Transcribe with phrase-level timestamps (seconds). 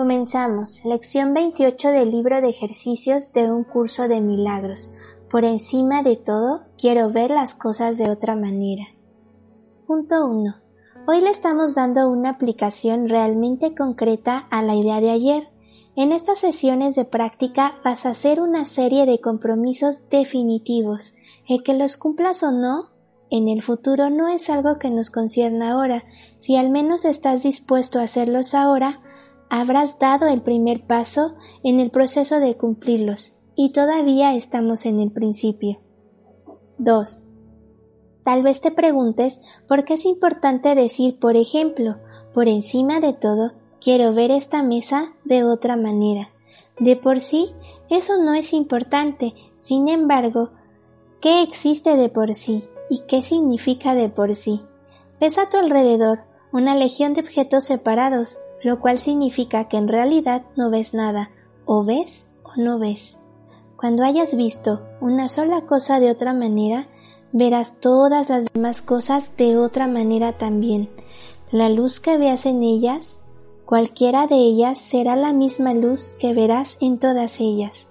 [0.00, 0.82] Comenzamos.
[0.86, 4.90] Lección 28 del libro de ejercicios de un curso de milagros.
[5.30, 8.84] Por encima de todo, quiero ver las cosas de otra manera.
[9.86, 10.54] Punto 1.
[11.06, 15.50] Hoy le estamos dando una aplicación realmente concreta a la idea de ayer.
[15.96, 21.12] En estas sesiones de práctica vas a hacer una serie de compromisos definitivos.
[21.46, 22.86] El que los cumplas o no
[23.28, 26.04] en el futuro no es algo que nos concierne ahora.
[26.38, 29.02] Si al menos estás dispuesto a hacerlos ahora,
[29.50, 35.10] habrás dado el primer paso en el proceso de cumplirlos, y todavía estamos en el
[35.10, 35.80] principio.
[36.78, 37.24] 2.
[38.24, 41.96] Tal vez te preguntes por qué es importante decir, por ejemplo,
[42.32, 46.30] por encima de todo, quiero ver esta mesa de otra manera.
[46.78, 47.52] De por sí,
[47.90, 50.50] eso no es importante, sin embargo,
[51.20, 54.62] ¿qué existe de por sí y qué significa de por sí?
[55.20, 56.20] Ves a tu alrededor
[56.52, 61.30] una legión de objetos separados, lo cual significa que en realidad no ves nada,
[61.64, 63.18] o ves o no ves.
[63.76, 66.88] Cuando hayas visto una sola cosa de otra manera,
[67.32, 70.90] verás todas las demás cosas de otra manera también.
[71.50, 73.20] La luz que veas en ellas,
[73.64, 77.88] cualquiera de ellas será la misma luz que verás en todas ellas.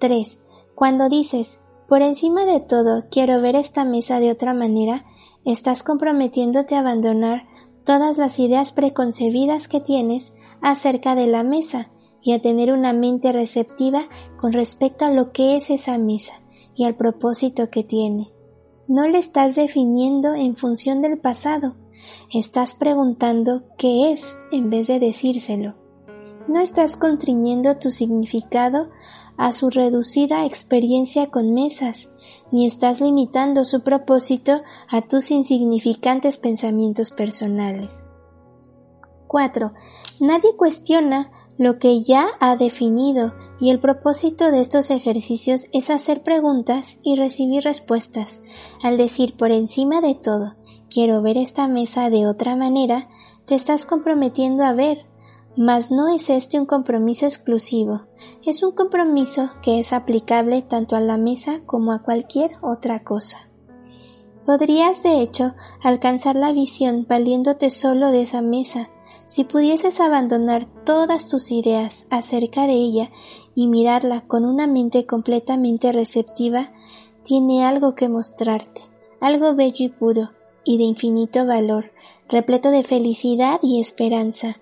[0.00, 0.38] 3.
[0.74, 5.06] Cuando dices, por encima de todo, quiero ver esta mesa de otra manera,
[5.44, 7.44] estás comprometiéndote a abandonar
[7.84, 11.90] todas las ideas preconcebidas que tienes acerca de la mesa
[12.20, 16.34] y a tener una mente receptiva con respecto a lo que es esa mesa
[16.74, 18.32] y al propósito que tiene.
[18.86, 21.76] No le estás definiendo en función del pasado,
[22.32, 25.74] estás preguntando qué es en vez de decírselo.
[26.48, 28.88] No estás contriñendo tu significado
[29.38, 32.10] a su reducida experiencia con mesas,
[32.52, 38.04] ni estás limitando su propósito a tus insignificantes pensamientos personales.
[39.28, 39.72] 4.
[40.20, 46.22] Nadie cuestiona lo que ya ha definido y el propósito de estos ejercicios es hacer
[46.22, 48.42] preguntas y recibir respuestas.
[48.82, 50.54] Al decir por encima de todo
[50.88, 53.08] quiero ver esta mesa de otra manera,
[53.44, 55.06] te estás comprometiendo a ver,
[55.56, 58.02] mas no es este un compromiso exclusivo,
[58.44, 63.48] es un compromiso que es aplicable tanto a la mesa como a cualquier otra cosa.
[64.46, 68.88] Podrías, de hecho, alcanzar la visión valiéndote solo de esa mesa,
[69.26, 73.10] si pudieses abandonar todas tus ideas acerca de ella
[73.54, 76.72] y mirarla con una mente completamente receptiva,
[77.24, 78.80] tiene algo que mostrarte,
[79.20, 80.30] algo bello y puro,
[80.64, 81.92] y de infinito valor,
[82.26, 84.56] repleto de felicidad y esperanza,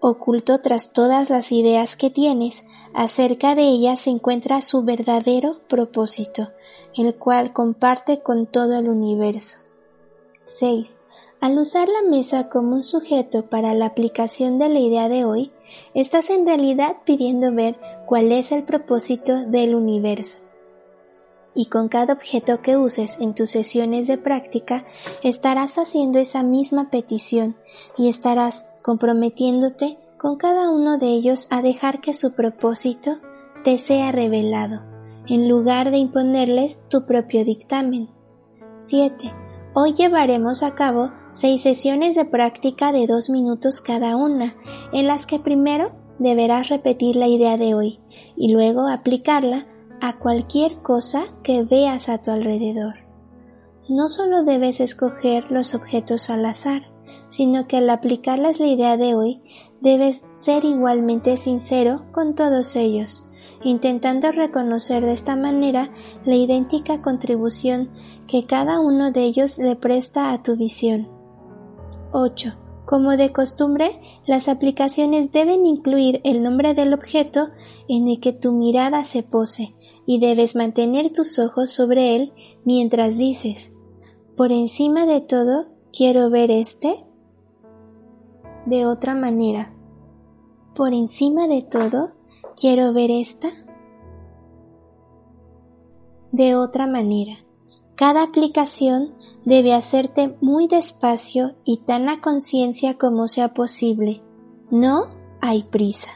[0.00, 2.64] Oculto tras todas las ideas que tienes
[2.94, 6.50] acerca de ella se encuentra su verdadero propósito,
[6.96, 9.56] el cual comparte con todo el universo.
[10.44, 10.96] 6.
[11.40, 15.52] Al usar la mesa como un sujeto para la aplicación de la idea de hoy,
[15.94, 17.76] estás en realidad pidiendo ver
[18.06, 20.38] cuál es el propósito del universo.
[21.54, 24.84] Y con cada objeto que uses en tus sesiones de práctica,
[25.24, 27.56] estarás haciendo esa misma petición
[27.96, 33.18] y estarás comprometiéndote con cada uno de ellos a dejar que su propósito
[33.62, 34.80] te sea revelado,
[35.26, 38.08] en lugar de imponerles tu propio dictamen.
[38.78, 39.30] 7.
[39.74, 44.56] Hoy llevaremos a cabo seis sesiones de práctica de dos minutos cada una,
[44.94, 48.00] en las que primero deberás repetir la idea de hoy
[48.36, 49.66] y luego aplicarla
[50.00, 52.94] a cualquier cosa que veas a tu alrededor.
[53.86, 56.87] No solo debes escoger los objetos al azar,
[57.28, 59.42] sino que al aplicarlas la idea de hoy
[59.80, 63.24] debes ser igualmente sincero con todos ellos,
[63.64, 65.90] intentando reconocer de esta manera
[66.24, 67.90] la idéntica contribución
[68.26, 71.08] que cada uno de ellos le presta a tu visión.
[72.12, 72.54] 8.
[72.86, 77.48] Como de costumbre, las aplicaciones deben incluir el nombre del objeto
[77.86, 79.74] en el que tu mirada se pose,
[80.06, 82.32] y debes mantener tus ojos sobre él
[82.64, 83.76] mientras dices,
[84.38, 87.04] por encima de todo, quiero ver este
[88.68, 89.72] de otra manera.
[90.74, 92.12] Por encima de todo,
[92.56, 93.48] quiero ver esta
[96.32, 97.38] de otra manera.
[97.94, 104.22] Cada aplicación debe hacerte muy despacio y tan a conciencia como sea posible.
[104.70, 105.06] No
[105.40, 106.10] hay prisa.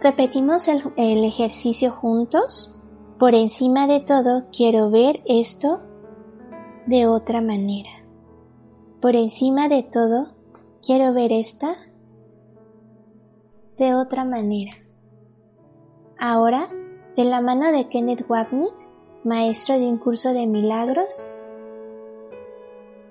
[0.00, 2.74] Repetimos el, el, ejercicio juntos.
[3.18, 5.80] Por encima de todo, quiero ver esto
[6.86, 8.03] de otra manera.
[9.04, 10.28] Por encima de todo,
[10.80, 11.76] quiero ver esta
[13.76, 14.72] de otra manera.
[16.18, 16.70] Ahora,
[17.14, 18.72] de la mano de Kenneth Wapnick,
[19.22, 21.22] maestro de un curso de milagros,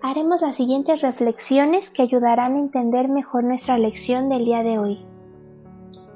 [0.01, 5.05] haremos las siguientes reflexiones que ayudarán a entender mejor nuestra lección del día de hoy.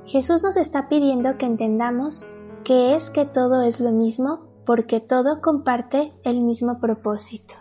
[0.07, 2.27] Jesús nos está pidiendo que entendamos
[2.63, 7.53] que es que todo es lo mismo porque todo comparte el mismo propósito.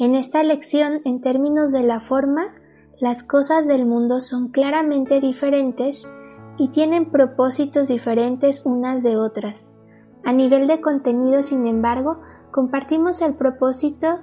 [0.00, 2.54] En esta lección, en términos de la forma,
[3.00, 6.10] las cosas del mundo son claramente diferentes
[6.56, 9.70] y tienen propósitos diferentes unas de otras.
[10.24, 14.20] A nivel de contenido, sin embargo, compartimos el propósito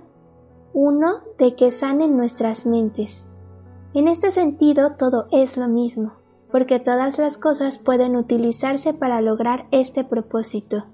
[0.73, 3.31] uno de que sanen nuestras mentes.
[3.93, 6.13] En este sentido, todo es lo mismo,
[6.51, 10.85] porque todas las cosas pueden utilizarse para lograr este propósito.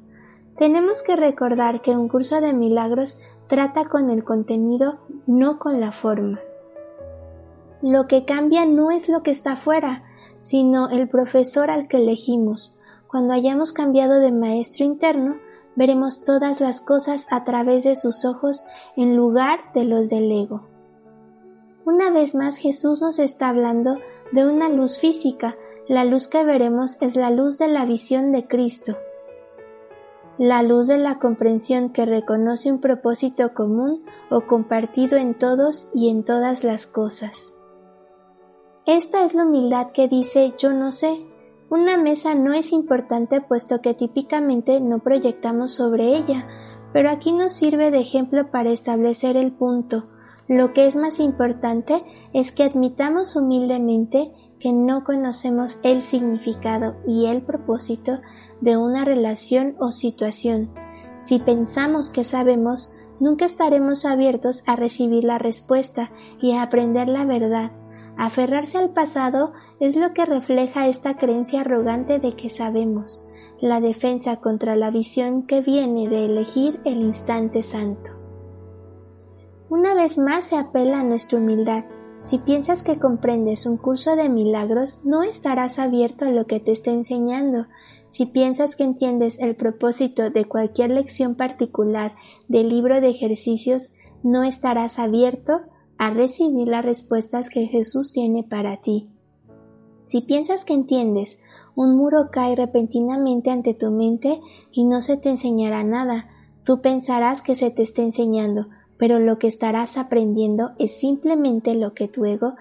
[0.57, 3.21] Tenemos que recordar que un curso de milagros
[3.53, 4.97] trata con el contenido,
[5.27, 6.39] no con la forma.
[7.83, 10.05] Lo que cambia no es lo que está fuera,
[10.39, 12.75] sino el profesor al que elegimos.
[13.05, 15.35] Cuando hayamos cambiado de maestro interno,
[15.75, 18.65] veremos todas las cosas a través de sus ojos
[18.97, 20.67] en lugar de los del ego.
[21.85, 23.99] Una vez más Jesús nos está hablando
[24.31, 25.55] de una luz física,
[25.87, 28.97] la luz que veremos es la luz de la visión de Cristo,
[30.37, 36.09] la luz de la comprensión que reconoce un propósito común o compartido en todos y
[36.09, 37.57] en todas las cosas.
[38.85, 41.25] Esta es la humildad que dice yo no sé.
[41.69, 46.47] Una mesa no es importante puesto que típicamente no proyectamos sobre ella,
[46.91, 50.07] pero aquí nos sirve de ejemplo para establecer el punto.
[50.47, 52.03] Lo que es más importante
[52.33, 58.19] es que admitamos humildemente que no conocemos el significado y el propósito
[58.63, 60.69] de una relación o situación.
[61.19, 66.11] Si pensamos que sabemos, nunca estaremos abiertos a recibir la respuesta
[66.41, 67.71] y a aprender la verdad
[68.17, 73.27] Aferrarse al pasado es lo que refleja esta creencia arrogante de que sabemos,
[73.59, 78.11] la defensa contra la visión que viene de elegir el instante santo.
[79.69, 81.85] Una vez más se apela a nuestra humildad.
[82.19, 86.71] Si piensas que comprendes un curso de milagros, no estarás abierto a lo que te
[86.71, 87.65] está enseñando.
[88.13, 92.13] Si piensas que entiendes el propósito de cualquier lección particular
[92.47, 95.61] del libro de ejercicios, no estarás abierto
[95.97, 99.09] a recibir las respuestas que Jesús tiene para ti.
[100.05, 101.41] Si piensas que entiendes,
[101.73, 104.39] un muro cae repentinamente ante tu mente
[104.71, 106.27] y no se te enseñará nada.
[106.63, 111.95] Tú pensarás que se te está enseñando, pero lo que estarás aprendiendo es simplemente lo
[111.95, 112.53] que tu ego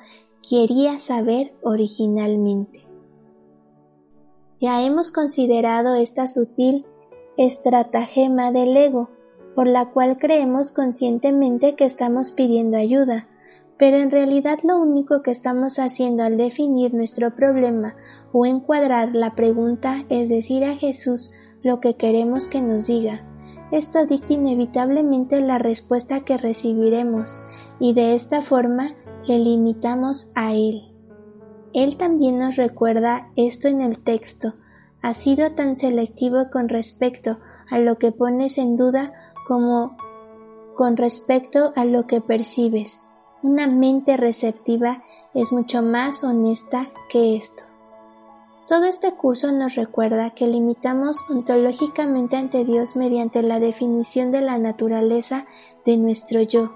[0.49, 2.87] quería saber originalmente.
[4.63, 6.87] Ya hemos considerado esta sutil
[7.37, 9.11] estratagema del ego,
[9.57, 13.27] por la cual creemos conscientemente que estamos pidiendo ayuda,
[13.77, 17.97] pero en realidad lo único que estamos haciendo al definir nuestro problema
[18.33, 21.33] o encuadrar la pregunta es decir a Jesús
[21.65, 23.27] lo que queremos que nos diga.
[23.73, 27.37] Esto dicta inevitablemente la respuesta que recibiremos
[27.81, 28.93] y de esta forma
[29.27, 30.92] le limitamos a Él.
[31.75, 34.55] Él también nos recuerda esto en el texto.
[35.01, 37.39] Ha sido tan selectivo con respecto
[37.71, 39.13] a lo que pones en duda
[39.47, 39.97] como
[40.77, 43.07] con respecto a lo que percibes.
[43.43, 45.03] Una mente receptiva
[45.35, 47.65] es mucho más honesta que esto.
[48.69, 54.59] Todo este curso nos recuerda que limitamos ontológicamente ante Dios mediante la definición de la
[54.59, 55.47] naturaleza
[55.85, 56.73] de nuestro yo.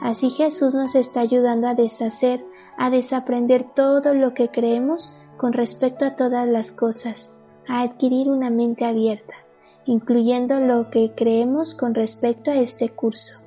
[0.00, 2.44] Así Jesús nos está ayudando a deshacer,
[2.78, 7.36] a desaprender todo lo que creemos con respecto a todas las cosas,
[7.68, 9.34] a adquirir una mente abierta,
[9.86, 13.44] incluyendo lo que creemos con respecto a este curso.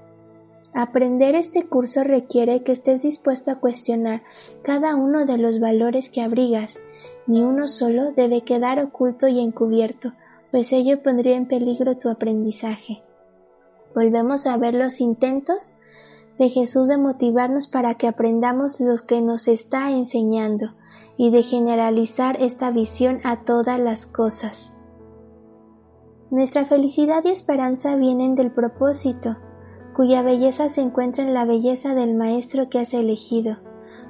[0.74, 4.22] Aprender este curso requiere que estés dispuesto a cuestionar
[4.62, 6.78] cada uno de los valores que abrigas.
[7.26, 10.14] Ni uno solo debe quedar oculto y encubierto,
[10.52, 13.02] pues ello pondría en peligro tu aprendizaje.
[13.96, 15.77] Volvemos a ver los intentos
[16.40, 20.74] de Jesús de motivarnos para que aprendamos lo que nos está enseñando
[21.18, 24.80] y de generalizar esta visión a todas las cosas.
[26.30, 29.38] Nuestra felicidad y esperanza vienen del propósito,
[29.96, 33.58] cuya belleza se encuentra en la belleza del maestro que has elegido.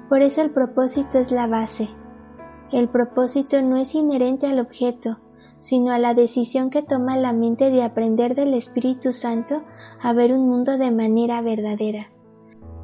[0.09, 1.87] Por eso el propósito es la base.
[2.71, 5.19] El propósito no es inherente al objeto,
[5.59, 9.63] sino a la decisión que toma la mente de aprender del Espíritu Santo
[10.01, 12.09] a ver un mundo de manera verdadera.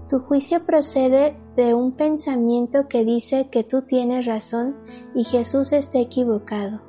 [0.09, 4.75] Tu juicio procede de un pensamiento que dice que tú tienes razón
[5.15, 6.81] y Jesús está equivocado.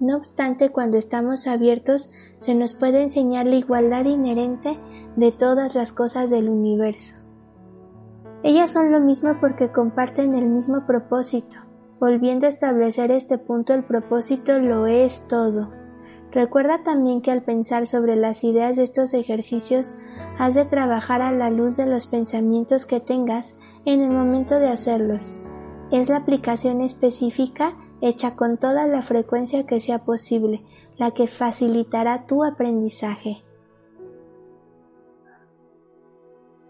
[0.00, 4.78] No obstante, cuando estamos abiertos, se nos puede enseñar la igualdad inherente
[5.16, 7.22] de todas las cosas del universo.
[8.42, 11.58] Ellas son lo mismo porque comparten el mismo propósito.
[12.00, 15.70] Volviendo a establecer este punto, el propósito lo es todo.
[16.32, 19.94] Recuerda también que al pensar sobre las ideas de estos ejercicios,
[20.38, 24.68] has de trabajar a la luz de los pensamientos que tengas en el momento de
[24.68, 25.36] hacerlos.
[25.90, 30.62] Es la aplicación específica hecha con toda la frecuencia que sea posible,
[30.96, 33.42] la que facilitará tu aprendizaje.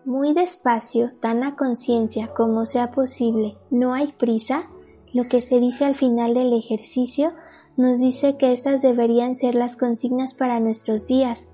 [0.04, 4.68] Muy despacio, tan a conciencia como sea posible, no hay prisa,
[5.12, 7.32] lo que se dice al final del ejercicio
[7.76, 11.51] nos dice que estas deberían ser las consignas para nuestros días,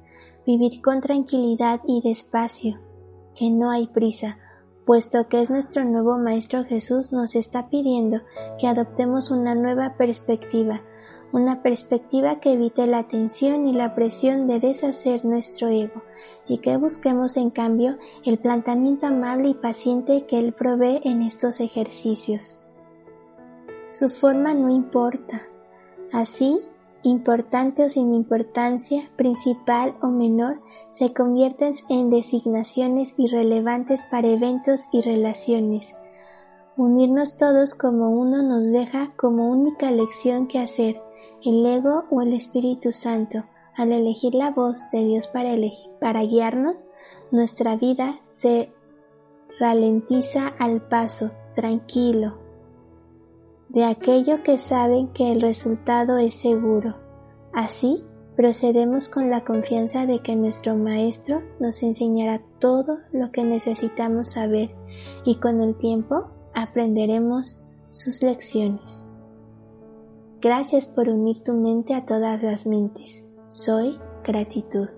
[0.49, 2.78] vivir con tranquilidad y despacio,
[3.37, 4.38] que no hay prisa,
[4.87, 8.23] puesto que es nuestro nuevo Maestro Jesús nos está pidiendo
[8.59, 10.81] que adoptemos una nueva perspectiva,
[11.33, 16.02] una perspectiva que evite la tensión y la presión de deshacer nuestro ego,
[16.47, 21.61] y que busquemos en cambio el planteamiento amable y paciente que Él provee en estos
[21.61, 22.67] ejercicios.
[23.90, 25.43] Su forma no importa.
[26.11, 26.59] Así,
[27.09, 30.61] importante o sin importancia, principal o menor,
[30.91, 35.97] se convierten en designaciones irrelevantes para eventos y relaciones.
[36.77, 41.00] Unirnos todos como uno nos deja como única lección que hacer,
[41.45, 43.45] el ego o el Espíritu Santo,
[43.77, 45.55] al elegir la voz de Dios para,
[46.00, 46.91] para guiarnos,
[47.31, 48.73] nuestra vida se
[49.59, 52.48] ralentiza al paso, tranquilo,
[53.68, 56.96] de aquello que saben que el resultado es seguro.
[57.52, 58.04] Así,
[58.37, 64.75] procedemos con la confianza de que nuestro Maestro nos enseñará todo lo que necesitamos saber
[65.25, 69.10] y con el tiempo aprenderemos sus lecciones.
[70.40, 73.26] Gracias por unir tu mente a todas las mentes.
[73.48, 74.98] Soy gratitud.